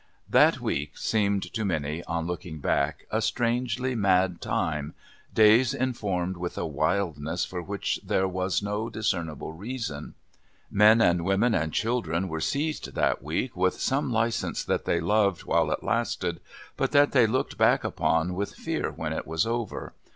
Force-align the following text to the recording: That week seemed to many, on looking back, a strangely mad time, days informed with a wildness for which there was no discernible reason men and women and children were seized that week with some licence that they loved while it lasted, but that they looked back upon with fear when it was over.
That 0.31 0.59
week 0.59 0.97
seemed 0.97 1.43
to 1.53 1.63
many, 1.63 2.03
on 2.05 2.25
looking 2.25 2.57
back, 2.57 3.05
a 3.11 3.21
strangely 3.21 3.93
mad 3.93 4.41
time, 4.41 4.95
days 5.31 5.75
informed 5.75 6.37
with 6.37 6.57
a 6.57 6.65
wildness 6.65 7.45
for 7.45 7.61
which 7.61 7.99
there 8.03 8.27
was 8.27 8.63
no 8.63 8.89
discernible 8.89 9.51
reason 9.53 10.15
men 10.71 11.01
and 11.01 11.23
women 11.23 11.53
and 11.53 11.71
children 11.71 12.29
were 12.29 12.41
seized 12.41 12.95
that 12.95 13.21
week 13.21 13.55
with 13.55 13.75
some 13.79 14.11
licence 14.11 14.63
that 14.63 14.85
they 14.85 14.99
loved 14.99 15.43
while 15.43 15.69
it 15.69 15.83
lasted, 15.83 16.39
but 16.77 16.93
that 16.93 17.11
they 17.11 17.27
looked 17.27 17.55
back 17.59 17.83
upon 17.83 18.33
with 18.33 18.55
fear 18.55 18.89
when 18.91 19.13
it 19.13 19.27
was 19.27 19.45
over. 19.45 19.93